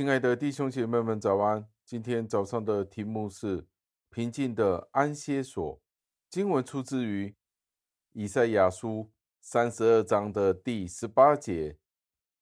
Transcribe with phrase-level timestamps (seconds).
[0.00, 1.68] 亲爱的弟兄姐妹们，早安！
[1.84, 3.66] 今天早上的题目是
[4.08, 5.78] 平静的安歇所。
[6.30, 7.36] 经文出自于
[8.12, 11.76] 以赛亚书三十二章的第十八节。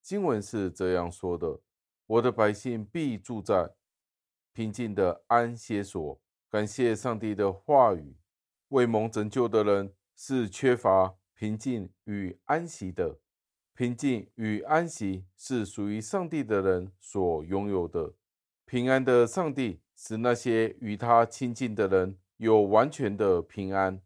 [0.01, 1.59] 经文是这样说的
[2.07, 3.75] ：“我的百姓必住在
[4.53, 8.15] 平静的安歇所。”感谢上帝的话语。
[8.69, 13.19] 为蒙拯救的人是缺乏平静与安息的。
[13.79, 18.13] 平静与安息是属于上帝的人所拥有的。
[18.65, 24.01] 平安的上帝使那些与他亲近的人有完全的平安。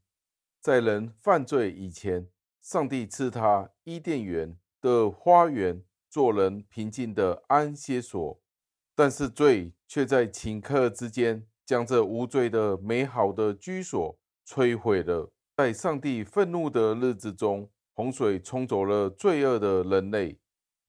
[0.61, 2.27] 在人犯罪以前，
[2.61, 8.39] 上帝赐他伊甸园的花园，做人平静的安歇所。
[8.93, 15.31] 但是罪却在顷刻之间，将这无罪的美好的居所摧毁了。
[15.57, 20.39] 在上帝愤怒的日子中，洪水冲走了罪恶的人类，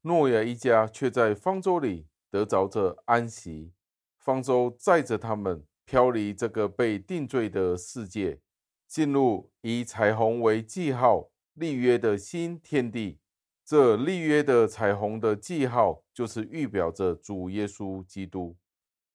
[0.02, 3.72] 诺亚一家却在方舟里得着着安息。
[4.19, 8.41] 方舟载着他们飘离这个被定罪的世界，
[8.88, 13.18] 进入以彩虹为记号立约的新天地。
[13.66, 18.56] 这立约的彩虹的记号，就是预表着主耶稣基督，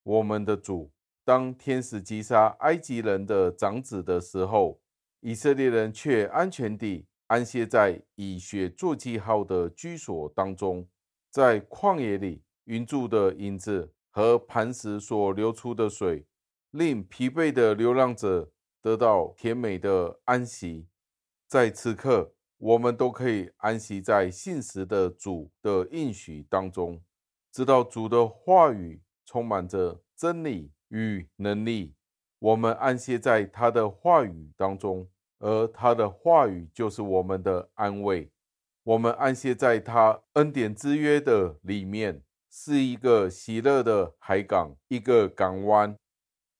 [0.03, 0.91] 我们的主。
[1.23, 4.79] 当天使击杀埃及人的长子的时候，
[5.21, 7.07] 以色列人却安全地。
[7.29, 10.87] 安歇在以血作记号的居所当中，
[11.29, 16.25] 在旷野里，云柱的影子和磐石所流出的水，
[16.71, 20.87] 令疲惫的流浪者得到甜美的安息。
[21.47, 26.99] 在此刻，我们都可以安息在信实的主的应许当中，
[27.51, 31.93] 知道主的话语充满着真理与能力。
[32.39, 35.07] 我们安歇在他的话语当中。
[35.39, 38.29] 而他的话语就是我们的安慰，
[38.83, 45.95] 我们安歇在他恩典之约的里面，是一个喜乐的海港，一个港湾。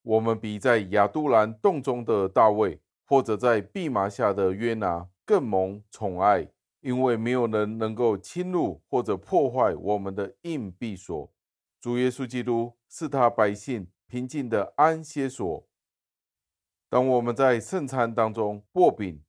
[0.01, 6.47] 我们比在亚杜兰洞中的大卫，或者在蓖麻下的约拿更蒙宠爱，
[6.79, 11.31] 因为没有人能够侵入或者破坏我们的硬币所。
[11.81, 15.68] 主耶稣基督是他百姓平静的安歇所。
[16.89, 19.23] 当我们在圣餐当中握饼，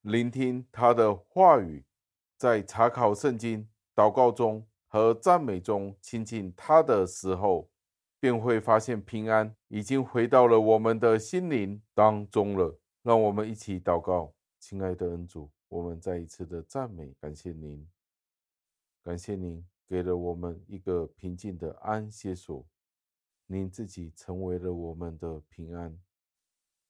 [0.00, 1.84] 聆听他的话语，
[2.36, 7.70] 在查考圣经、祷告中和赞美中亲近他的时候，
[8.18, 12.76] 便会发现平安已经回到了我们的心灵当中了。
[13.02, 17.88] 让我们一起祷告，亲爱的恩主，我们再一次的赞美，感谢您，
[19.04, 22.66] 感谢您给了我们一个平静的安歇所，
[23.46, 25.96] 您自己成为了我们的平安。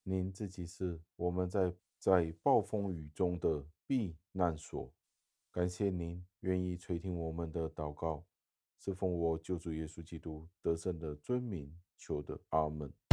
[0.08, 4.88] 您自己是我们在在暴风雨中的避难所，
[5.50, 8.24] 感谢您愿意垂听我们的祷告，
[8.78, 13.05] 是奉我救主耶稣基督得胜的尊名求的，阿门。